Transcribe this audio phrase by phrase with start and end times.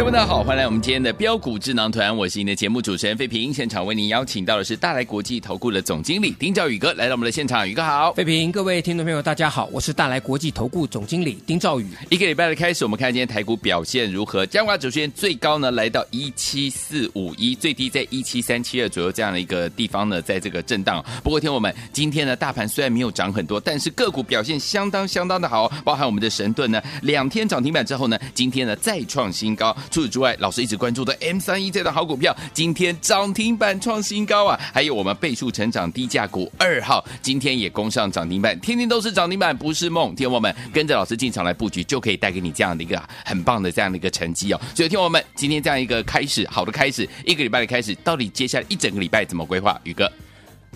[0.00, 3.52] 听众大家好，欢迎来我们今天的标股智囊团，我是您的节目主持人费平。
[3.52, 11.86] 现场为您邀请到的是大来国际投顾的总经理丁兆宇哥来到我们的现场，宇哥好，费平，各位听众朋友大家好，我是大来国际投顾总经理丁兆宇。
[12.08, 14.46] 一个礼拜的开始，我们看今天台股表现如何？
[14.46, 21.04] 加权指数最高呢来到一七四五一，最低在一七三七二左右这样的一个地方呢，在这个震荡。
[21.22, 29.76] 不过听我们今天呢，大盘虽然没有涨很多，但是个股表现相当相当的好，包含我们的神盾呢，两天涨停板之后呢，今天呢再创新高。
[29.90, 34.58] 除此之外，老师一直关注的 M 三一这档好股票，今天涨停板创新高啊！
[34.72, 40.14] 还有我们倍数成长低价股二号，今天也攻上涨停板，天天都是涨停板，不是梦。
[40.14, 44.60] 听我们跟着老师进场来布局，就可以带给你这样的一个很棒的这样的一个成绩哦。
[44.74, 49.80] 所以听我们今天这样一个开始，好的开始，一个礼拜的开始，到底接下来一整个礼拜怎么规划？
[49.82, 50.10] 宇哥，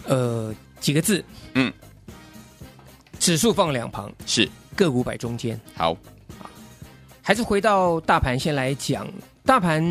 [0.07, 1.73] 呃，几个字，嗯，
[3.21, 5.97] 指数放两旁，是个股摆中间，好。
[7.27, 9.09] 还是回到大盘先来讲，
[9.47, 9.83] 大盘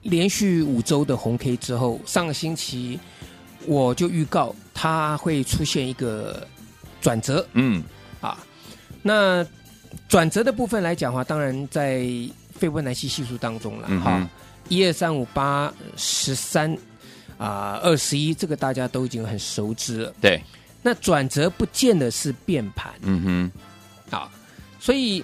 [0.00, 2.98] 连续五周的红 K 之后，上个星期
[3.66, 6.48] 我就预告它会出现一个
[7.02, 7.84] 转折，嗯，
[8.22, 8.38] 啊，
[9.02, 9.46] 那
[10.08, 12.06] 转折的部分来讲的话，当然在
[12.54, 14.26] 费波那契系数当中了，哈，
[14.70, 16.74] 一二三五八十三
[17.36, 20.42] 啊二十一，这个大家都已经很熟知了，对，
[20.82, 23.50] 那转折不见得是变盘，嗯
[24.10, 24.30] 哼，啊，
[24.78, 25.22] 所以。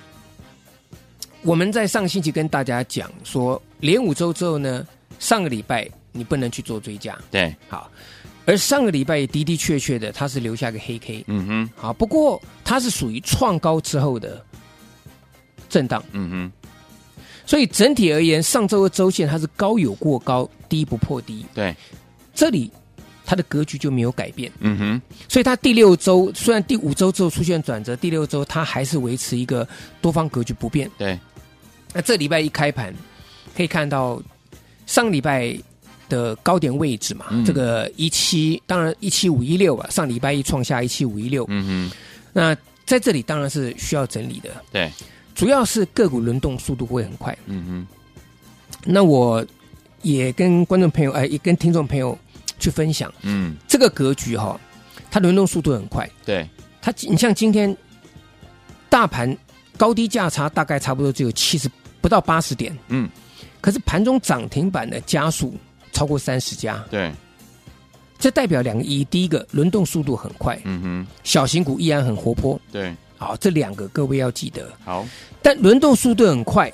[1.47, 4.85] 我们在上星期跟大家讲说，连五周之后呢，
[5.21, 7.89] 上个礼拜你不能去做追加，对，好。
[8.47, 11.93] 而上个礼拜的的确确的，它是留下个黑 K，嗯哼，好。
[11.93, 14.45] 不过它是属于创高之后的
[15.69, 16.53] 震荡，嗯哼。
[17.47, 21.75] 所以整体而言，上周的周线它是高有过高，低不破低，对。
[22.35, 22.69] 这里
[23.25, 25.03] 它的格局就没有改变，嗯哼。
[25.29, 29.67] 所以它第六周虽然第五周之后出现转折，第六周它还是维持一个
[30.01, 31.17] 多方格局不变，对。
[31.97, 32.95] 那这礼拜一开盘，
[33.57, 34.23] 可以看到
[34.85, 35.57] 上礼拜
[36.11, 37.25] 的高点位置嘛？
[37.31, 41.47] 嗯、这个一七，当然一七五一六啊，上礼拜一创下一七五一六。
[41.49, 41.97] 嗯哼。
[42.35, 44.51] 那在这里当然是需要整理的。
[44.71, 44.93] 对。
[45.35, 47.35] 主要是个股轮动速度会很快。
[47.47, 47.87] 嗯哼。
[48.85, 49.43] 那我
[50.03, 52.17] 也跟观众朋友哎，也跟听众朋友
[52.59, 53.11] 去分享。
[53.23, 53.57] 嗯。
[53.67, 54.61] 这个格局哈，
[55.11, 56.07] 它轮动速度很快。
[56.27, 56.47] 对。
[56.83, 57.75] 它，你像今天
[58.91, 59.35] 大盘
[59.79, 61.71] 高低价差大概差不多只有七十。
[62.07, 63.11] 不到八十点，嗯，
[63.61, 65.53] 可是盘中涨停板的家数
[65.91, 67.13] 超过三十家，对，
[68.17, 75.05] 这代表两个意义：第一个，轮动速度很快，嗯哼，小型股依然很活泼，对，好，这两个各位要记得，好，
[75.43, 76.73] 但轮动速度很快，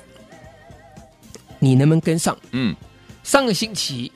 [1.57, 2.37] 你能不能跟上？
[2.51, 2.75] 嗯，
[3.23, 4.11] 上个星期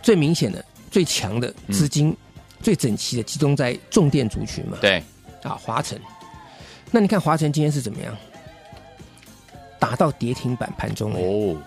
[0.00, 2.16] 最明显的、最强的资金、嗯、
[2.62, 5.02] 最整齐的集中在重电族群嘛，对，
[5.42, 6.00] 啊，华晨，
[6.92, 8.16] 那你看华晨今天是怎么样？
[9.82, 11.60] 打到跌停板盘中哦，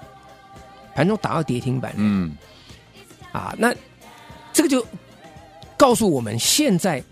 [0.96, 2.34] 盘中打到跌停板，嗯，
[3.34, 3.76] 啊，那
[4.54, 4.88] 这个就
[5.76, 7.04] 告诉我们，现在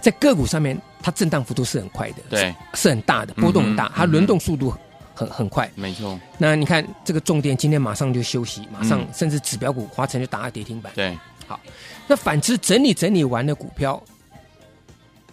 [0.00, 4.74] 在个股上面，它震荡幅度是很快的，对，是很大的，波动很大，它轮动速度
[5.14, 6.18] 很很快，没错。
[6.36, 11.16] 那你看这个重点今天马上就休息，马上甚至指标股华城就打到跌停板，对，
[11.46, 11.60] 好。
[12.08, 14.02] 那反之整理整理完的股票，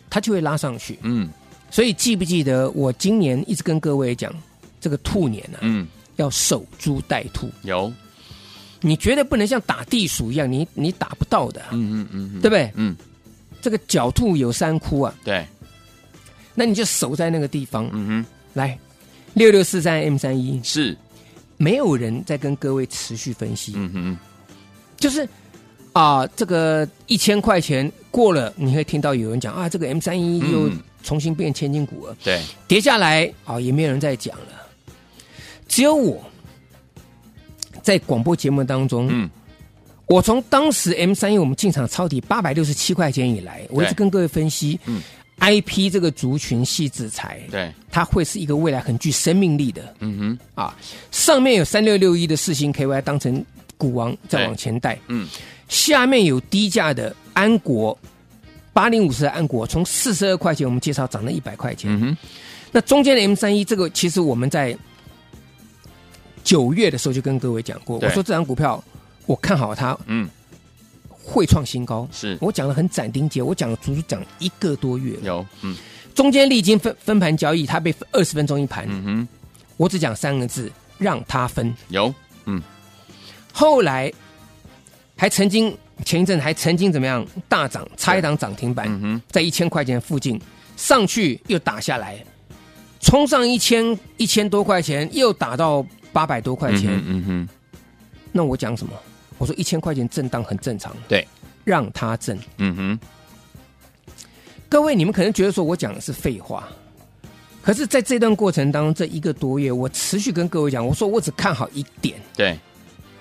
[0.08, 1.28] 它就会拉上去，嗯。
[1.70, 4.34] 所以记不记得我今年一直跟各位讲，
[4.80, 7.50] 这个兔年呢、啊，嗯，要守株待兔。
[7.64, 7.92] 有，
[8.82, 11.68] 你绝对不能像打地鼠一样，你你打不到的、啊。
[11.72, 12.72] 嗯嗯嗯，对不对？
[12.76, 12.96] 嗯，
[13.62, 15.14] 这个狡兔有三窟啊。
[15.24, 15.46] 对，
[16.54, 17.90] 那你就守在那个地方。
[17.92, 18.80] 嗯哼，来，
[19.34, 20.98] 六六四三 M 三一是，
[21.58, 23.74] 没有人在跟各位持续分析。
[23.76, 24.18] 嗯哼，
[24.98, 25.28] 就是
[25.92, 30.70] 啊，这个一千块钱过了，你会听到有人讲啊，这个 M 三一又。
[31.06, 34.48] 重新变千金股了，对，跌下来啊、哦，也没有人再讲了。
[35.68, 36.20] 只有我
[37.84, 39.30] 在广播节目当中，嗯，
[40.08, 45.00] 我从当时 M 三一我们进场抄底八百六十七块钱以来，我一直跟各位分析，嗯。
[45.38, 49.94] IP 这个族群系制裁，对，它会是一个未来很具生命力的。
[50.00, 50.18] 嗯
[50.56, 50.76] 哼，啊，
[51.12, 53.46] 上面有三六六一的四星 KY 当成
[53.78, 55.28] 股王再往前带，嗯，
[55.68, 57.96] 下面有低价的安国
[58.74, 61.92] 八零五十的安国，从四十二块钱我们介绍涨了一百块钱。
[61.92, 62.18] 嗯哼，
[62.72, 64.76] 那中间的 M 三一这个，其实我们在
[66.44, 68.84] 九月的时候就跟各位讲过，我说这张股票
[69.26, 70.30] 我看好它，嗯，
[71.10, 72.08] 会创新高。
[72.12, 75.22] 是我讲的很斩钉截，我讲了足足讲一个多月了。
[75.24, 75.76] 有，嗯
[76.14, 79.28] 中间历经分分盘交易，它被二十分钟一盘，嗯哼，
[79.78, 81.76] 我只讲三个字，让它分。
[81.90, 82.14] 有，
[82.46, 82.62] 嗯
[83.52, 84.12] 后来
[85.16, 90.40] 还曾经前一阵还曾经怎么样大涨，差一档涨停板，嗯，在一千块钱附近
[90.76, 92.24] 上去又打下来，
[93.00, 96.92] 冲上一千一千多块钱，又打到八百多块钱。
[96.92, 97.50] 嗯哼嗯哼，
[98.32, 98.94] 那我讲什么？
[99.38, 101.28] 我说一千块钱震荡很正常，对，
[101.64, 102.40] 让它震。
[102.58, 103.00] 嗯哼，
[104.70, 106.68] 各位，你们可能觉得说我讲的是废话，
[107.62, 112.58] 可是在这段过程当中，这一个多月，我持续跟各位讲，我说我只看好一点，对，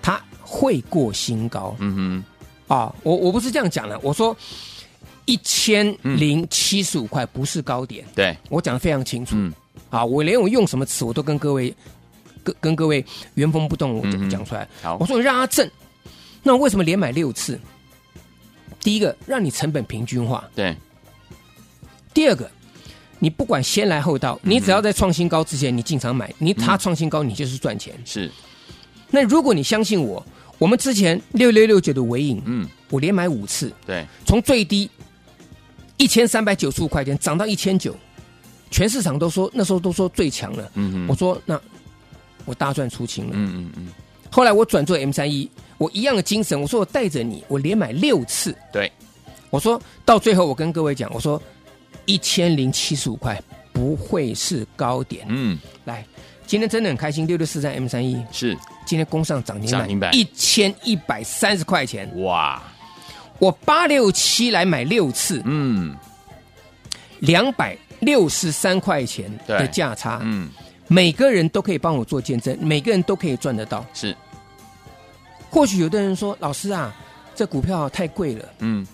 [0.01, 1.75] 它会过新高。
[1.81, 2.25] 嗯哼，
[2.75, 4.37] 啊，我我不是这样讲的，我说
[5.27, 9.37] 一千零七十五块不是高点，对，我讲的非常清楚。
[9.37, 9.53] 嗯
[9.91, 11.73] 啊，我连我用什么词我都跟各位
[12.43, 13.05] 跟跟各位
[13.35, 14.69] 原封不动讲出来。
[14.83, 15.71] 好我，说你让它挣，
[16.43, 17.61] 那我为什么连买六次？
[18.81, 20.77] 第一个，让你成本平均化；对，
[22.13, 22.51] 第二个，
[23.21, 27.95] 你不管先来后到，你只要在创新高之前你进场买，你它创新高你就是赚钱。
[28.05, 28.31] 是，
[29.11, 30.25] 那如果你相信我，
[30.65, 34.89] 我们之前六六六九的尾影，嗯，我连买五次，对，从最低
[35.99, 37.95] 一千三百九十五块钱涨到一千九，
[38.71, 40.71] 全市场都说那时候都说最强了。
[40.73, 41.61] 嗯嗯，我说那
[42.47, 43.33] 我大赚出清了。
[43.35, 43.89] 嗯嗯嗯，
[44.31, 48.57] 后来我转做 M 三一，我一样的精神，我说我带着你，我连买六次。
[48.73, 48.91] 对，
[49.51, 51.39] 我说到最后，我跟各位讲，我说
[52.07, 53.39] 一千零七十五块
[53.71, 55.27] 不会是高点。
[55.29, 56.07] 嗯，来，
[56.47, 58.25] 今天真的很开心，六六四三 M 三一。
[58.31, 62.63] 是，今天攻上涨停板板，一千一百三十块钱，哇，
[63.39, 65.97] 我八六七来买六次，嗯。
[67.21, 70.51] 两百六十三块钱的对价差，嗯，
[70.89, 73.87] 每个人都可以帮我做见证，每个人都可以赚得到。
[73.95, 74.15] 是，
[75.49, 76.95] 或许有的人说，老师啊，
[77.35, 78.45] 这股票太贵了。
[78.59, 78.87] 嗯。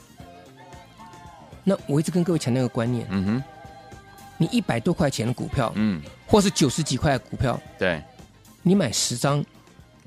[1.64, 3.42] 那我一直跟各位强调一个观念：嗯哼，
[4.40, 8.02] 你一百多块钱的股票，嗯，或是九十几块的股票，对，
[8.62, 9.44] 你买十张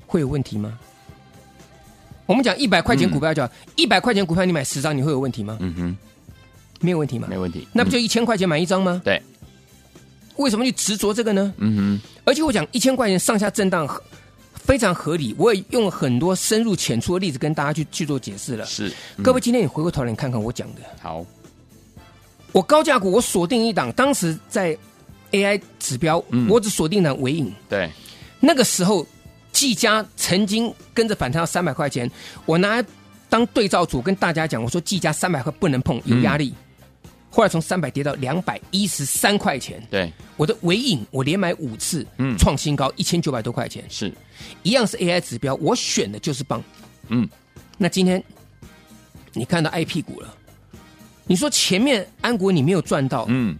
[0.08, 0.76] 会有问题吗？
[2.26, 5.56] 我们讲一百块钱股票叫一百块钱股票，你买十张你会有问题吗？
[5.60, 5.96] 嗯哼，
[6.80, 7.38] 没有问题吗没？
[7.38, 9.00] 问题，那不就嗯一千块钱买一张吗？
[9.04, 9.22] 对，
[10.34, 11.54] 为什么去执着这个呢？
[11.58, 13.88] 嗯哼，而且我讲一千块钱上下震荡
[14.54, 18.66] 非常合理，我也用了很多深入浅出的例子跟大家去去做解释了。
[18.66, 19.22] 是，嗯。
[19.22, 21.24] 各位，今天你回过头来你看看我讲的，好，
[22.54, 24.78] 我高价股我锁定一档，当时在
[25.32, 26.48] AI 指标，嗯。
[26.48, 27.52] 我只锁定了尾影。
[27.68, 27.90] 对，
[28.38, 29.04] 那个时候，
[29.50, 32.08] 技嘉曾经跟着反弹到三百块钱，
[32.46, 32.88] 我拿来
[33.28, 36.54] 当对照组跟大家讲，我说技嘉三百块不能碰，有压力。
[37.28, 42.38] 后来从三百跌到两百一十三块钱，对，我的尾影我连买五次，嗯。
[42.38, 44.14] 创新高一千九百多块钱，是，
[44.62, 46.62] 一样是 AI 指标，我选的就是棒。
[47.08, 47.28] 嗯，
[47.76, 48.22] 那今天
[49.32, 50.32] 你看到 IP 股了，
[51.26, 53.56] 你说前面安国你没有赚到，嗯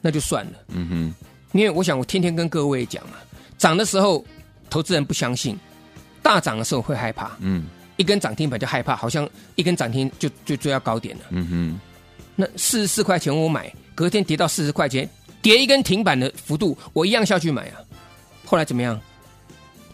[0.00, 0.52] 那就算了。
[0.68, 1.14] 嗯哼，
[1.52, 3.18] 因为我想，我天天跟各位讲啊，
[3.56, 4.24] 涨的时候
[4.70, 5.58] 投资人不相信，
[6.22, 7.66] 大涨的时候会害怕，嗯
[7.96, 11.24] 一根涨停板就害怕，好像一根涨停就就追到高点了。
[11.30, 11.80] 嗯哼，
[12.36, 15.08] 那四十四块钱我买，隔天跌到四十块钱，
[15.42, 17.80] 跌一根停板的幅度，我一样下去买啊。
[18.44, 18.98] 后来怎么样？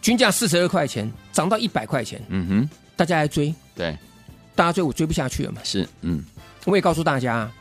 [0.01, 3.97] 均价四十二块钱，涨到一百块钱，嗯哼，大家来追，对，
[4.53, 5.59] 大家追我追不下去了嘛。
[5.63, 6.23] 是，嗯，
[6.65, 7.53] 我也告诉大家、啊，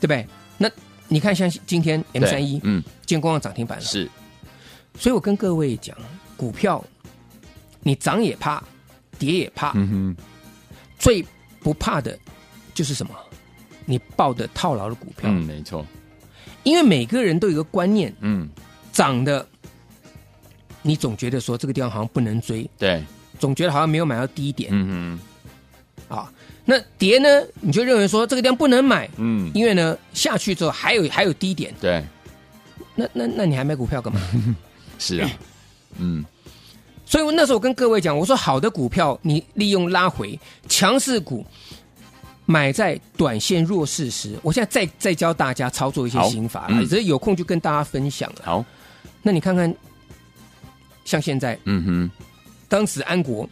[0.00, 0.26] 对不对？
[0.56, 0.70] 那
[1.08, 4.08] 你看，像今天 M 对三一，嗯，建光要涨停板了，是，
[4.98, 5.96] 所以我跟各位讲，
[6.36, 6.82] 股票
[7.80, 8.62] 你涨也怕，
[9.18, 10.24] 跌也怕，嗯哼，
[10.98, 11.24] 最
[11.60, 12.18] 不怕的
[12.72, 13.14] 就是什么？
[13.86, 15.84] 你抱的套牢的股票，嗯，没错，
[16.62, 18.48] 因为每个人都有一个观念，嗯，
[18.92, 19.46] 涨的
[20.80, 23.04] 你总觉得说这个地方好像不能追，对，
[23.38, 25.18] 总觉得好像没有买到低点、嗯
[26.08, 26.32] 啊。
[26.64, 27.28] 那跌呢，
[27.60, 32.02] 你就认为说这个地方不能买，嗯，因为呢下去之后还有还有低点，对，
[32.94, 34.20] 那那那你还买股票干嘛？
[34.98, 35.30] 是啊，
[35.98, 36.24] 嗯，
[37.04, 41.44] 所以我那时候我跟各位讲，我说好的股票，你利用拉回强势股，
[42.46, 44.38] 买在短线弱势时。
[44.42, 46.80] 我现在再再教大家操作一些好心法，嗯。
[46.88, 48.42] 只是有空就跟大家分享了。
[48.44, 48.64] 好，
[49.22, 49.74] 那你看看，
[51.04, 52.10] 像现在嗯哼，
[52.68, 53.46] 当时安国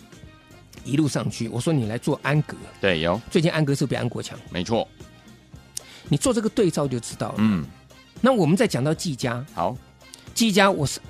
[0.84, 4.38] 一路上去，我说你来做安格，对，有，最近安格是比安国强。
[4.50, 4.86] 没错，
[6.08, 7.34] 你做这个对照就知道了。
[7.38, 7.64] 嗯，
[8.20, 9.76] 那我们再讲到技嘉，好，
[10.34, 11.00] 技嘉，我是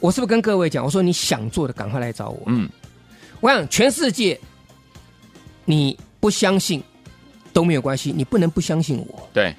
[0.00, 0.84] 我是不是跟各位讲？
[0.84, 2.42] 我说你想做的，赶快来找我。
[2.46, 2.68] 嗯，
[3.40, 4.38] 我想全世界
[5.64, 6.82] 你不相信
[7.52, 9.28] 都没有关系，你不能不相信我。
[9.32, 9.54] 对，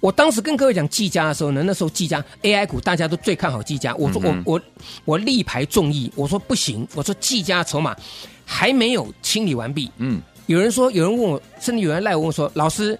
[0.00, 4.60] 我当时跟各位讲技嘉的时候呢，那时候技嘉 AI 股大家都最看好技嘉，我说我、嗯我
[5.06, 7.96] 我力排众议，我说不行，我说技嘉筹码
[8.44, 9.90] 还没有清理完毕。
[9.98, 12.98] 嗯，有人说，有人问我，甚至有人赖我问我说，老师，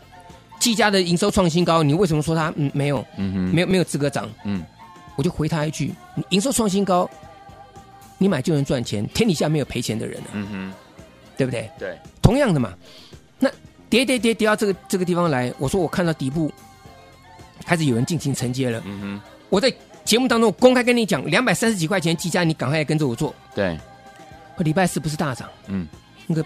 [0.59, 4.29] 技嘉的营收创新高，你为什么说它嗯没有嗯哼，没有没有资格涨？
[4.45, 4.65] 嗯，
[5.17, 7.09] 我就回他一句，你营收创新高，
[8.19, 10.73] 你买就能赚钱，天底下没有赔钱的人啊，嗯哼，
[11.37, 11.71] 对不对？
[11.79, 12.73] 对，同样的嘛，
[13.39, 13.51] 那
[13.91, 16.51] 跌跌跌跌到这个这个地方来，我说我看到底部
[17.65, 19.21] 开始有人进行承接了，嗯哼，
[19.51, 19.73] 我在
[20.05, 23.35] 节目当中公开跟你讲，两百三十几块钱技嘉，你赶快来跟着我做。
[23.55, 23.79] 对，
[24.63, 25.87] 礼拜四不是大涨，嗯。
[26.27, 26.45] 那个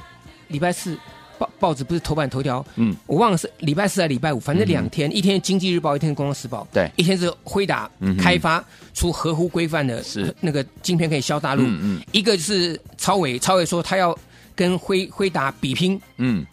[0.49, 0.99] 礼拜四
[1.39, 12.03] 报报纸不是头版头条，嗯，我忘了是礼拜四还是礼拜五，反正两天，一天是经济日报，一天是工商时报，对一天是辉达嗯开发出合乎规范的是那个晶片可以销大陆，嗯嗯。
[12.11, 14.19] 一个是超伟，超伟说他要
[14.57, 16.45] 跟辉辉达比拼，嗯，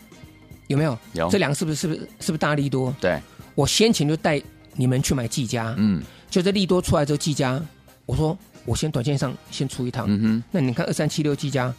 [0.68, 0.96] 有没有？
[1.14, 1.28] 有。
[1.30, 2.96] 这两个是不是是不是是不是大利多？
[3.02, 3.20] 对，
[3.56, 4.40] 我先前就带
[4.76, 6.04] 你们去买技嘉，嗯。
[6.30, 7.60] 就这利多出来之后，技嘉，
[8.06, 11.74] 我说我先短线上先出一趟，嗯哼，那你看二三七六技嘉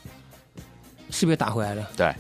[1.11, 1.89] 是不是打回来了？
[1.97, 2.15] 对，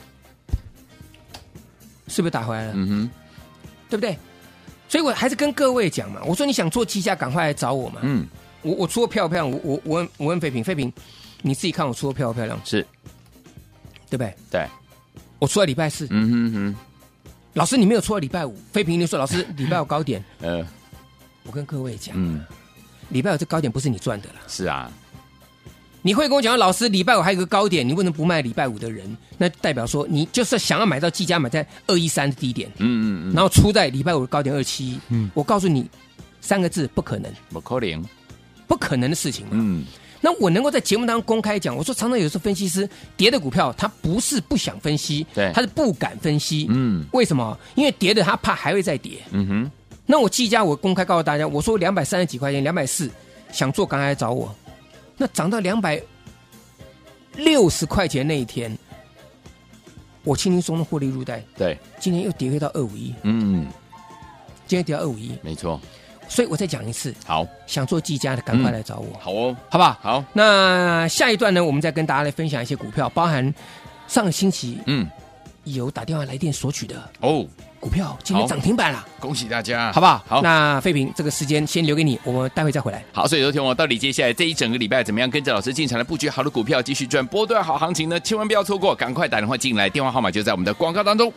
[2.09, 2.73] 是不是打回来了？
[2.75, 3.11] 嗯哼，
[3.89, 4.17] 对不对？
[4.89, 8.01] 所以我还是跟各位讲嘛，我说你想做技嘉，赶快来找我嘛。
[8.03, 8.27] 嗯，
[8.63, 9.51] 我我出的漂不漂亮？
[9.51, 10.93] 我我我问我问废品，废品
[11.43, 12.61] 你自己看我出的漂不漂亮？
[12.65, 12.87] 是，
[14.09, 14.35] 对不对？
[14.51, 14.67] 对，
[15.41, 16.77] 我出了礼拜四，嗯哼哼，
[17.55, 20.65] 老师你没有出在礼拜五，废品你说老师礼拜五高点， 呃，
[21.43, 22.45] 我跟各位讲，嗯，
[23.09, 24.37] 礼拜五这高点不是你赚的啦。
[24.49, 24.91] 是啊，
[26.03, 29.17] 你会跟我讲，老师礼拜五还有个高点，你为什么不卖礼拜五的人？
[29.39, 35.01] 那代表说你就是想要买到技嘉，买在二一三的低点，嗯嗯嗯，然后出在礼拜五的高点二七一。
[35.09, 35.89] 嗯我告诉你
[36.41, 38.05] 三个字，不可能，不可能，
[38.69, 39.53] 不可能的事情嘛。
[39.55, 39.85] 嗯，
[40.21, 46.67] 那我能够在节目当中公开讲，我说常常有时候分析师跌的股票，他不是不想分析，对他是不敢分析。
[46.71, 47.59] 嗯为什么？
[47.75, 49.23] 因为跌的他怕还会再跌。
[49.33, 49.71] 嗯哼，
[50.07, 53.11] 那我技嘉我公开告诉大家，我说两百三十几块钱，两百四，
[53.51, 54.55] 想做赶快来找我。
[55.17, 56.01] 那涨到两百
[57.35, 58.77] 六十块钱那一天，
[60.23, 61.43] 我轻轻松松获利入袋。
[61.57, 63.67] 对，今天又跌回到二五一，嗯，
[64.67, 65.81] 今天跌到二五一，没错，
[66.29, 69.99] 所以我再讲一次，好，想做技嘉的赶快来找我，好哦，好不好？
[70.01, 73.53] 好，那下一段呢，我们再跟大家来分享一些股票，包含
[74.07, 75.09] 上个星期嗯，
[75.67, 77.45] 有打电话来电索取的哦，
[77.81, 80.25] 股票，今天涨停板了，恭喜大家，好不好？
[80.29, 83.05] 好，那费平这个时间先留给你，我们待会再回来。
[83.13, 88.21] 好，所以昨天我到底接下来这一整个礼拜怎么样跟着老师进场来布局好的股票，继续赚波段好行情呢？
[88.21, 91.33] 千万不要错过，赶快打电话进来，电话号码就在我们的广告当中。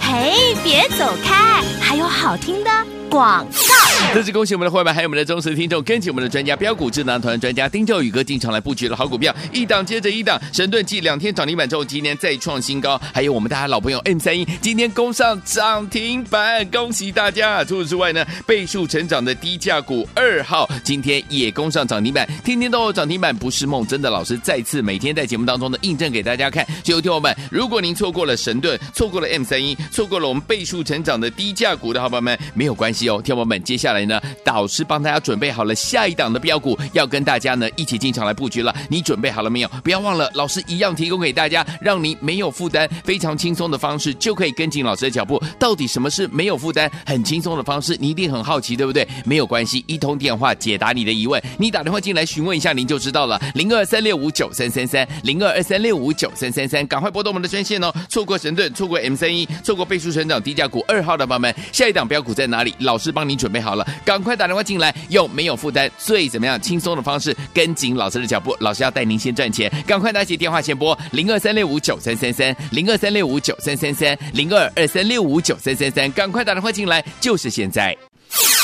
[0.00, 2.70] 嘿，别走开，还有好听的
[3.08, 3.78] 广告。
[4.14, 17.64] 这是恭喜我们的伙伴，还有我们的忠实听众，跟紧我们的专家标股智囊团专家丁兆宇哥进场来布局了好股票，一档接着一档，神盾继两天涨停板之后，今天再创新高，还有我们大家老朋友 M 三一今天攻上涨停板，恭喜大家！
[17.64, 26.64] 除此之外呢，倍数成长的低价股二号今天也攻上涨停板，天天都有涨停板不是梦，真的老师再次每天在节目当中的印证给大家看。
[26.84, 38.74] 所以，听友们，如果您错过了神盾，错过了 M 三一，错过了我们倍数成长的低价股的好朋友们，没有关系哦，听友们，接下来呢，导师帮大家准备好了下一档的标股，要跟大家呢一起进场来布局了。
[38.88, 39.68] 你准备好了没有？
[39.84, 45.42] 不要忘了，老师一样提供给大家，让你没有负担、非常轻松的方式，就可以跟紧老师的脚步。
[45.58, 47.94] 到底什么是没有负担、很轻松的方式？
[48.00, 49.06] 你一定很好奇，对不对？
[49.26, 51.42] 没有关系，一通电话解答你的疑问。
[51.58, 53.38] 你打电话进来询问一下，您就知道了。
[53.54, 57.92] 零二三六五九三三三，零二二三六五九三三三，赶快拨动我们的专线哦。
[58.08, 62.74] 错过神盾，错过 M 三一，错过倍数成长低价股二号的朋友们，下一档标股在哪里？
[62.88, 68.56] 老师帮您准备好了，赶快打电话进来，用没有负担、最怎么样轻松的方式跟紧老师的脚步。
[68.60, 77.94] 老师要带您先赚钱，赶快拿起电话先拨零二三六五九三三三，零二三六五九三三三，零二二三六五九三三三，赶快打电话进来，就是现在。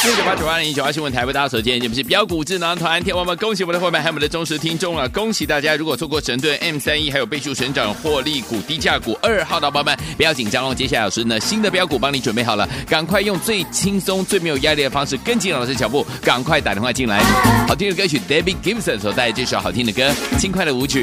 [0.04, 5.08] 六九八九八零一九二新闻台为大家所见，节目是标股智囊团，天王们恭喜我们的伙伴，还有我们的忠实听众啊！
[5.08, 5.74] 恭喜大家！
[5.74, 10.74] 如果错过神盾 M 三一，还有倍数成长获利股低价股二号的伙伴们，不要紧张哦。
[10.74, 17.20] 接下来老师呢，新的标股帮你准备好了，赶快用最轻松、最没有压力的方式跟紧老师脚步，赶快打电话进来。
[17.66, 21.02] 好听的歌曲，David Gibson 所带来这首好听的歌，轻快的舞曲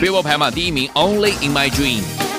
[0.00, 2.31] ，Billboard 排行榜第一名，Only in My Dream。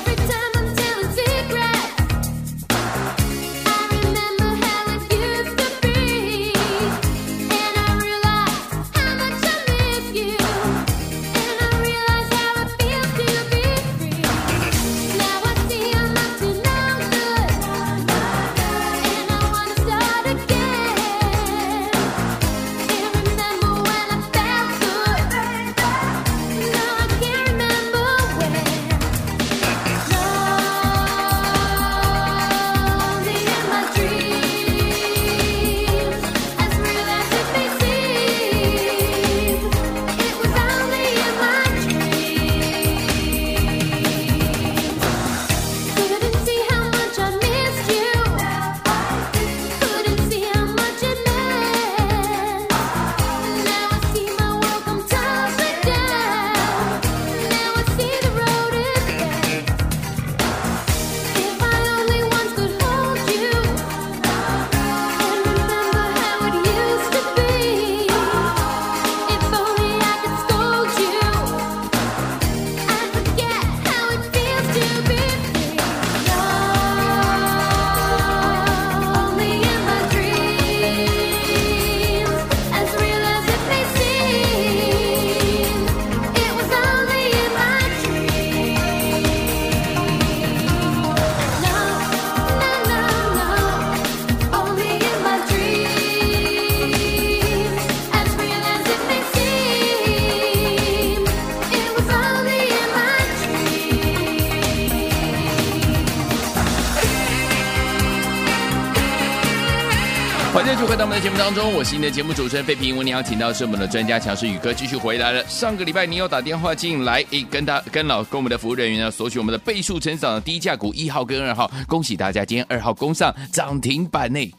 [110.86, 112.94] 节目当中，我是你的节目主持人费平。
[112.98, 115.48] 我们邀请到是我们的专家强势宇哥继续回来了。
[115.48, 124.54] 上个礼拜你有打电话进来，诶，跟他跟老跟我们的服务人员呢索取我们的倍数成长的低价股一号跟二号，恭喜大家，今天二号攻上涨停板内。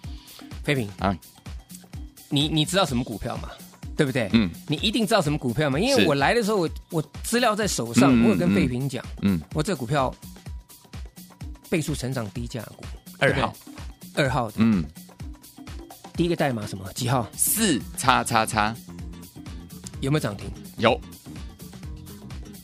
[0.62, 0.88] 费平。
[0.99, 1.14] 啊，
[2.31, 3.50] 你你知道什么股票吗？
[3.95, 4.31] 对不对？
[4.33, 5.78] 嗯，你一定知道什么股票吗？
[5.78, 5.97] 因是。
[5.97, 10.12] 为我来的时候，我我资料在手上，嗯我有跟费平讲，嗯，我这股票
[11.69, 12.85] 倍数成长低价股，
[13.19, 13.54] 二号，
[14.14, 14.54] 二号的。
[14.59, 14.83] 嗯，
[16.16, 16.85] 第一个代码什么？
[16.94, 17.28] 几号？
[17.37, 18.75] 四叉叉叉
[20.00, 20.50] 有没有涨停？
[20.78, 21.00] 有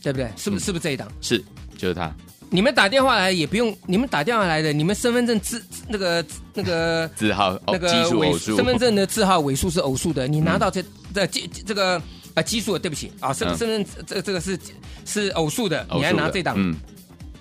[0.01, 0.29] 对不对？
[0.37, 0.65] 是不是？
[0.65, 1.11] 是不是这一档？
[1.21, 1.43] 是
[1.77, 2.13] 就是它
[2.49, 12.01] 你们打电话来也不用，你们打电话来的，你们身份证字那个那个 字号哦那个尾数身份证的字号尾数是偶数的，你拿到这这这这个
[12.33, 14.59] 啊奇数的，对不起啊，身嗯身份这这个是
[15.05, 16.75] 是偶数的，你还拿这档嗯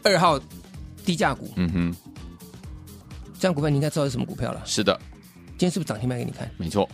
[0.05, 0.41] 二号
[1.05, 1.95] 低价股，嗯哼，
[3.39, 4.63] 这样股票你应该知道是什么股票了。
[4.65, 4.99] 是的，
[5.61, 6.51] 今天是不是涨停卖给你看？
[6.57, 6.89] 没错，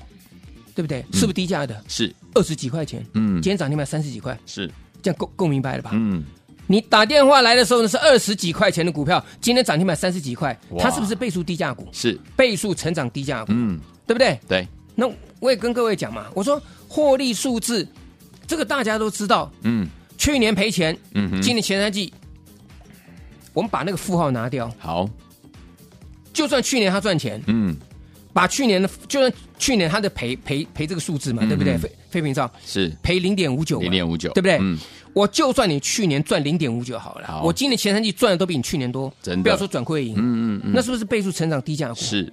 [0.74, 1.00] 对不对？
[1.12, 1.84] 是不是低价的？
[1.86, 2.12] 是。
[2.34, 3.40] 二十几块钱，嗯。
[3.40, 4.68] 今天涨停卖三十几块，是。
[5.00, 5.92] 这样够够明白了吧？
[5.94, 6.24] 嗯。
[6.66, 11.86] 你打电话来的时候呢是二十几块钱的股票，今天涨停卖三十几块，它是不是倍数低价股？
[11.92, 12.18] 是。
[12.34, 13.78] 倍数成长低价股，嗯。
[14.04, 14.36] 对不对？
[14.48, 14.66] 对。
[14.96, 17.86] 那我也跟各位讲嘛，我说获利数字，
[18.48, 19.86] 这个大家都知道，嗯。
[20.18, 22.12] 去年赔钱，嗯今年前三季，
[23.52, 25.08] 我们把那个负号拿掉，好。
[26.32, 27.76] 就算去年他赚钱，嗯
[28.36, 31.72] 把去年的就算去年他的赔赔赔这个数字嘛，嗯对不对？
[31.72, 34.58] 嗯非非平照是赔零点五九，零点五九对不对？
[34.60, 34.78] 嗯
[35.14, 41.94] 我就算你去年赚零点五九好了，好我今年前三季赚的都比你去年多，真的不要说转亏为盈，嗯嗯嗯那是不是倍数成长低价股？
[41.94, 42.24] 是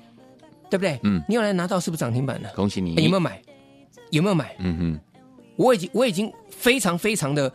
[0.70, 1.00] 对不对？
[1.04, 2.50] 嗯你有来拿到是不是涨停板呢？
[2.54, 3.42] 恭喜你哎有没有买？
[4.10, 4.54] 有没有买？
[4.60, 5.00] 嗯哼
[5.56, 7.50] 我已经我已经非常非常的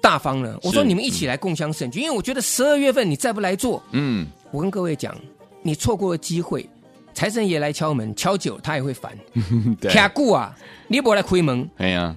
[0.00, 0.58] 大方了。
[0.62, 5.14] 我说你们一起来共襄盛举，因为我觉得十二月份你再不来做，嗯我跟各位讲，
[5.62, 6.66] 你错过了机会，
[7.14, 9.16] 财神爷来敲门，敲久他也会烦。
[9.80, 10.56] 对卡固啊，
[10.88, 12.16] 你不来开门，哎呀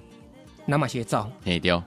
[0.64, 1.82] 拿马些照，黑掉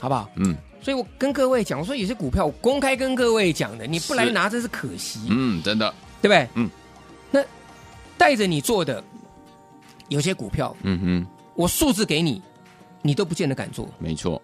[0.00, 0.28] 好不好？
[0.36, 6.48] 嗯所以我跟各位讲，我说有些股票我公开跟各位讲的，你不来拿真是可惜，嗯真的对不对？
[6.54, 6.68] 嗯，
[7.30, 7.40] 那
[8.18, 9.02] 带着你做的
[10.08, 12.42] 有些股票，嗯哼我数字给你，
[13.00, 13.88] 你都不见得敢做。
[14.00, 14.42] 没错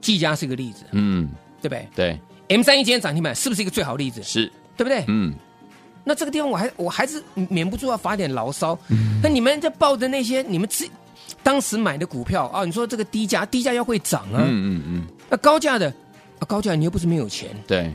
[0.00, 1.28] 技嘉是个例子，嗯
[1.60, 4.22] 对不对对？M 三一今天涨停板是不是一个最好例子？
[4.22, 5.04] 是对不对？
[5.08, 5.34] 嗯
[6.04, 8.78] 那这个地方我还我还是免不住要发点牢骚。
[9.22, 10.86] 那你们在报的那些你们自
[11.42, 15.06] 当时买的股票啊，你说这个低价低价要会涨啊，嗯嗯嗯。
[15.30, 15.88] 那高价的
[16.38, 17.50] 啊高价你又不是没有钱。
[17.66, 17.92] 对。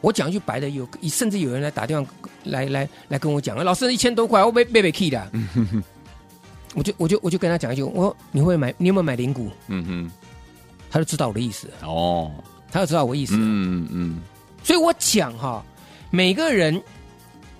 [0.00, 2.10] 我讲一句白的，有甚至有人来打电话
[2.44, 5.32] 来来来跟我讲，老师一千多块我被被被 key 的，
[6.74, 9.50] 我就我就我就跟他讲一句，我说你会买你有没有买零股？
[9.68, 10.10] 嗯哼。
[10.90, 12.30] 他就知道我的意思，哦。
[12.70, 13.32] 他就知道我意思。
[13.32, 13.38] 了。
[13.40, 14.20] 嗯嗯。
[14.62, 15.64] 所以我讲哈，
[16.10, 16.80] 每个人，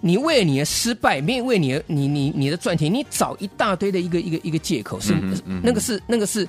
[0.07, 6.47] 你为了你的失败，没有为你的你你你的赚钱，你找一大堆的一个一个一个借口，是、嗯嗯那个是那个是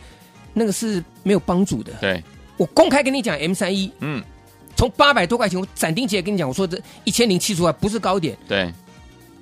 [0.53, 1.93] 那个是没有帮助的。
[2.01, 2.21] 对。
[2.57, 4.21] 我公开跟你讲，M 三一嗯。
[4.75, 8.37] 从八百多块钱，我斩钉截铁跟你讲，我说这一千零七十块不是高点。
[8.45, 8.69] 对。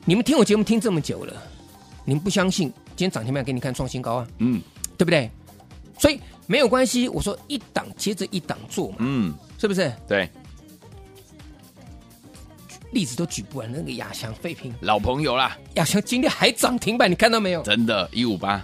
[0.05, 1.33] 你们听我节目听这么久了，
[2.05, 4.61] 你们不相信，今天涨停板给你看创新高啊，嗯。
[4.95, 5.27] 对不对？
[5.97, 9.33] 所以没有关系，我说一档接着一档做嘛，嗯。
[9.57, 9.91] 是不是？
[10.07, 10.29] 对
[12.93, 14.73] 例子都举不完，那个亚翔废品。
[14.79, 15.57] 老朋友啦。
[15.75, 17.61] 亚翔今天还涨停板，你看到没有？
[17.63, 18.63] 真的一五八。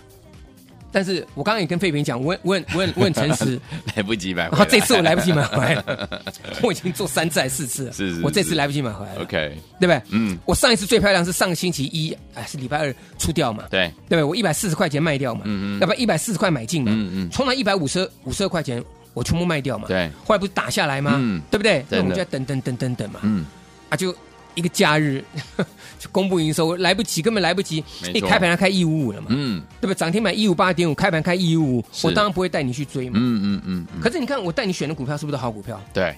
[0.92, 3.62] 但是我刚刚也跟废品讲，我很我很我很我很诚实，
[3.96, 5.76] 来不及买这次我来不及买回来。
[5.76, 6.24] 了，
[6.64, 9.14] 我已经做三次还是四次了，是是是我这次来不及买回来。
[9.14, 10.02] 了 OK 对不对？
[10.10, 10.36] 嗯。
[10.48, 13.88] 我上一次最漂亮是上个星期一，哎，是礼拜二出掉嘛，对。
[14.10, 14.24] 对不对？
[14.24, 17.30] 我一百四十块钱卖掉嘛，嗯嗯要不然一百四十块买进嘛，嗯嗯。
[17.30, 20.10] 冲到一百五十五十二块钱，我全部卖掉嘛，对。
[20.26, 21.18] 后来不是打下来吗？
[21.20, 21.40] 嗯。
[21.52, 21.86] 对不对？
[21.88, 23.46] 那我们就要等等等等等嘛，嗯
[23.90, 24.16] 啊，就
[24.56, 25.24] 一个假日
[26.00, 29.62] 就公布营收，来不及，根本来不及，一开盘要开一五五了嘛，嗯。
[29.82, 29.96] 对不对？
[29.96, 33.18] 涨停板一五八点五，开盘开一五五，我当然不会带你去追嘛。
[33.20, 34.02] 嗯嗯嗯嗯。
[34.02, 35.80] 可是你看我带你选的股票是不是都好股票？
[35.94, 36.16] 对。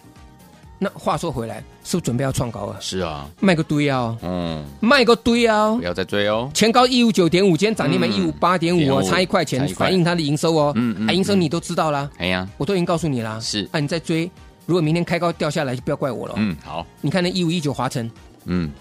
[0.84, 2.78] 那话说回来，是不是准备要创高了？
[2.80, 3.30] 是啊。
[3.40, 4.66] 卖个堆啊，嗯。
[4.80, 5.82] 卖个堆啊不！
[5.84, 6.50] 要再追哦。
[6.56, 8.14] 前高一五九点五，今天涨停板嗯。
[8.14, 10.74] 一五八点五哦，差一块钱，反映它的营收哦。
[10.76, 12.48] 嗯嗯啊，营收你都知道啦，哎呀。
[12.58, 13.40] 我都已经告诉你啦。
[13.40, 13.70] 是。
[13.72, 14.30] 啊，你再追，
[14.72, 16.36] 如果明天开高掉下来，就不要怪我了。
[16.38, 16.88] 嗯好。
[17.02, 18.10] 你看那一五一九华晨，
[18.46, 18.72] 嗯。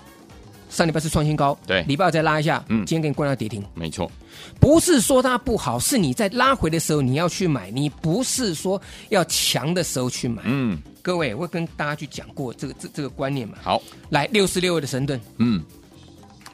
[0.68, 1.83] 上礼拜是创新高，对。
[1.83, 2.87] 礼拜二再拉一下，嗯。
[2.87, 3.61] 今天给你关到跌停。
[3.74, 4.09] 没错。
[4.61, 10.42] 不是说它不好，是你在拉回的时候你要去买，你不是说要强的时候去买。
[10.44, 10.81] 嗯。
[11.03, 13.57] 各位，我跟大家去讲过这个这这个观念嘛。
[13.61, 13.83] 好。
[14.11, 15.61] 来，六十六位的神盾，嗯。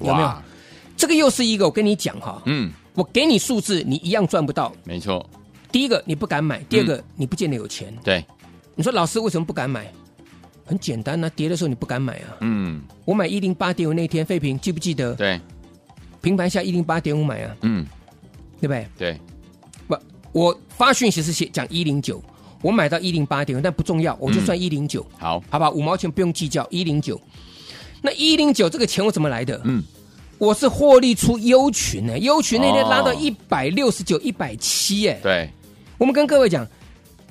[0.00, 0.32] 有没有？
[0.96, 2.72] 这个又是一个我跟你讲哈，嗯。
[2.94, 4.72] 我给你数字，你一样赚不到。
[4.82, 5.28] 没错。
[5.70, 7.04] 第一个你不敢买，第二个、嗯。
[7.16, 7.94] 你不见得有钱。
[8.02, 8.24] 对
[8.76, 9.90] 你说老师为什么不敢买？
[10.64, 12.36] 很简单啊，跌的时候你不敢买啊。
[12.40, 15.14] 嗯我买一零八点五那天，废品记不记得？
[15.14, 15.40] 对
[16.20, 17.86] 平盘下一零八点五买啊，嗯，
[18.60, 18.86] 对不对？
[18.98, 19.20] 对，
[19.86, 19.96] 不，
[20.32, 22.22] 我发讯息是写讲一零九，
[22.62, 27.20] 我买到一零八点五，但不重要，我就算一零九，好，好吧，五毛钱不用计较，一零九。
[28.02, 29.60] 那一零九这个钱我怎么来的？
[29.64, 29.82] 嗯，
[30.38, 35.48] 我是获利出优群呢，优群那天拉到哦一百六十九、一百七，哎，对，
[35.96, 36.66] 我们跟各位讲，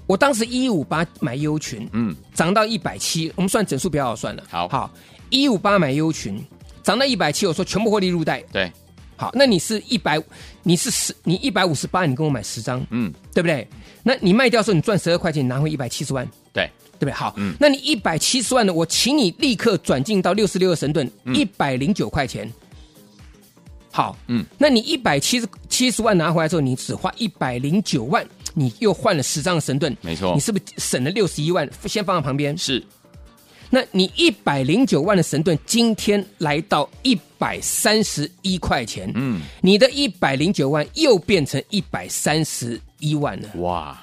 [0.08, 4.44] 我当时一五八买优群，嗯，涨到一百七，我们算整数比较好算了。
[4.50, 4.91] 好好，
[5.30, 6.39] 一五八买优群，
[6.84, 8.44] 涨到一百七，我说全部获利入袋。
[8.52, 8.72] 对，
[9.15, 10.22] 好，那你是一百，
[10.62, 13.68] 你是十，你一百五十八，你跟我买十张，嗯，对不对？
[14.04, 17.12] 那你卖掉的时候，你赚十二块钱，你拿回一百七十万，对，对不对？
[17.12, 22.52] 好，嗯那你一百七十万的，我请你立刻转进到六十六的神盾，一百零九块钱。
[23.91, 28.24] 好，嗯，那你一百七十七十万拿回来之后，你只花一百零九万，
[28.58, 31.70] 你又换了十张的神盾，没错你是不是省了六十一万？
[31.86, 32.58] 先放在旁边。
[32.58, 32.82] 是，
[33.70, 43.50] 那你一百零九万的神盾，今天来到一百三十一块钱，嗯，你的一百零九万又变成一百三十一万了。
[43.58, 44.02] 哇，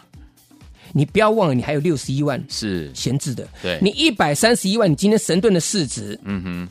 [0.92, 3.48] 你不要忘了，你还有六十一万是，闲置的。
[3.62, 6.68] 对你一百三十一万，你今天神盾的市值嗯哼，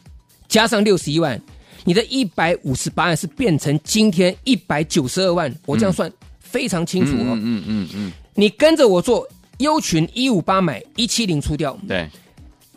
[0.48, 1.42] 加上六十一万，
[1.84, 5.52] 你的一百五十八万是变成今天一百九十二万。
[5.66, 6.12] 我这样算
[6.52, 7.34] 非常清楚哦。
[7.36, 9.28] 嗯嗯嗯嗯，你跟着我做
[9.60, 12.10] 优群一五八买一七零出掉，对，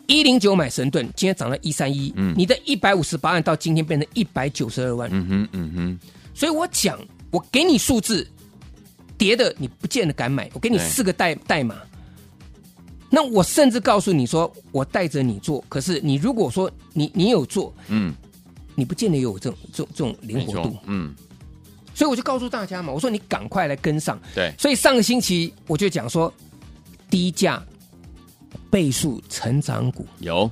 [0.07, 2.33] 一零九买神盾，今天涨到一三一，嗯。
[2.37, 5.09] 你的一百五十八万到今天变成一百九十二万。
[5.11, 5.99] 嗯哼嗯哼，
[6.33, 6.99] 所以我讲，
[7.31, 8.27] 我给你数字，
[9.17, 11.75] 跌的你不见得敢买，我给你四个代代码。
[13.09, 18.13] 那我甚至告诉你说，我带着你做，可是你如果说你你有做，嗯，
[18.75, 21.15] 你不见得有这种这种这种灵活度。，嗯，
[21.95, 24.19] 所以我就告诉大家嘛，我说你赶快来跟上。
[24.35, 26.31] 对，所以上个星期我就讲说，
[27.09, 27.63] 低价
[28.69, 30.51] 倍数成长股有，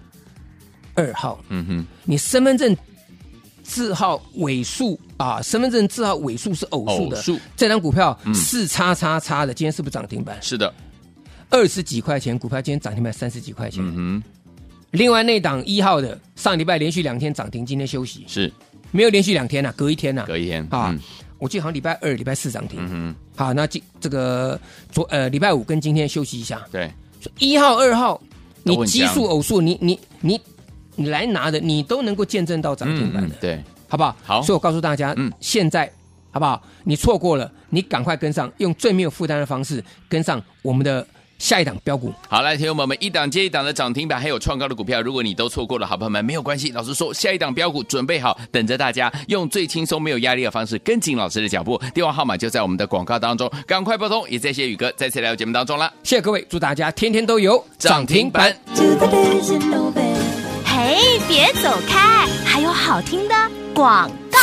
[0.96, 2.76] 二号，嗯哼，你身份证
[3.62, 7.40] 字号尾数啊，身份证字号尾数是偶数的，偶数。
[7.58, 8.34] 这张股票嗯。
[8.34, 10.42] 四叉叉叉的，今天是不是涨停板？
[10.42, 10.74] 是的，
[11.50, 13.84] 二十几块钱股票，今天涨停板三十几块钱。
[13.86, 14.24] 嗯哼，
[14.92, 18.52] 另外那档一号的，上礼拜连续两天涨停，今天休息，是，
[18.92, 21.00] 没有连续两天啊，隔一天啊，隔一天，啊嗯，
[21.44, 22.80] 我记得好像礼拜二、礼拜四涨停。
[22.82, 24.58] 嗯哼，好，那今这个
[24.94, 26.66] 昨呃礼拜五跟今天休息一下。
[26.72, 26.90] 对，
[27.38, 28.22] 一号、二号，
[28.64, 30.40] 你奇数偶数，你你你
[30.96, 33.36] 你来拿的，你都能够见证到涨停板的。
[33.36, 34.16] 嗯对，好不好？
[34.24, 35.92] 好所以我告诉大家，嗯嗯，现在
[36.32, 36.64] 好不好？
[36.86, 41.06] 你错过了，你赶快跟上，用最没有负担的方式跟上我们的
[41.44, 42.14] 下一档标股。
[42.30, 46.72] 好，来，听友们，一档接一档的涨停板，还有创高的股票，如果你都错过了，好朋友们没有关系。
[46.72, 51.78] 老师说，下一档标股准备好，等着大家用最轻松、没有压力的方式跟紧老师的脚步。
[51.94, 54.26] 电话号码就在我们的广告当中，赶快拨通。
[54.30, 55.92] 也谢谢宇哥再次来到节目当中了。
[56.02, 58.56] 谢谢各位，祝大家天天都有涨停板。
[60.66, 63.36] 嘿，别走开，还有好听的
[63.76, 64.40] 广告。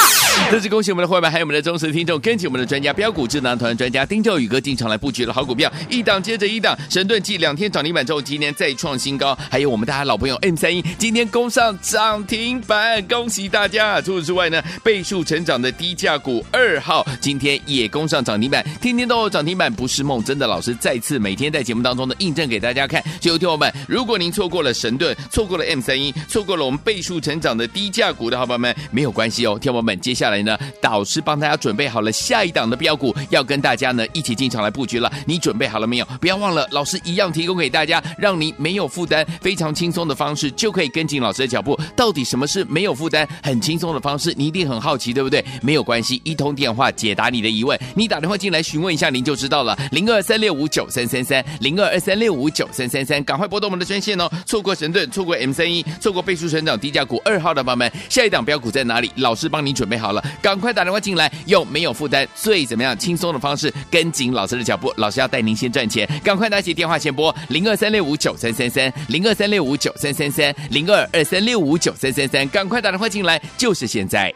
[0.48, 14.00] 这是恭喜我们的会员，还有我们的忠实听众，跟紧我们的专家标股智囊团专家丁兆宇哥进场来布局了好股票，一档接着一档，神盾继两天涨停板之后，今天再创新高，还有我们大家老朋友 M 三一今天攻上涨停板，恭喜大家！
[14.00, 23.00] 除此之外呢，倍数成长的低价股二号今天也攻上涨停板，天天都有涨停板不是梦，真的老师再次每天在节目当中的印证给大家看。
[23.20, 35.11] 所以，听友们，如果您错过了神盾，错过了 M 三一，错过了我们倍数成长的低价股的好朋友们，没有关系哦，听友们，接下来呢，导师帮大家准备好了下一档的标股，要跟大家呢一起进场来布局了。
[35.26, 36.05] 你准备好了没有？
[36.20, 41.79] 不要忘了，老师一样提供给大家，让你没有负担、非常轻松的方式，就可以跟紧老师的脚步。
[41.96, 44.33] 到底什么是没有负担、很轻松的方式？
[44.37, 45.44] 你一定很好奇，对不对？
[45.62, 47.79] 没有关系，一通电话解答你的疑问。
[47.94, 49.79] 你打电话进来询问一下，您就知道了。
[49.92, 54.31] 零二三六五九三三三，零二二三六五九三三三，赶快拨动我们的专线哦。
[54.46, 59.11] 错过神盾，错过 M 三一，错过倍数成长低价股二号的朋友们，下一档标股在哪里？
[59.16, 64.92] 老师帮你准备好了赶快打电话进来，用没有负担、最怎么样轻松的方式跟紧老师的脚步。
[64.96, 74.33] 老师要带您先赚钱，赶快拿起电话先拨零二三六五九三三三，零二三六五九三三三，零二二三六五九三三三，赶快打电话进来，就是现在。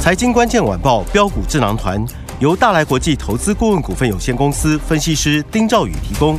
[0.00, 2.04] 财经关键晚报标股智囊团
[2.38, 6.38] 由大来国际投资顾问股份有限公司分析师丁兆宇提供。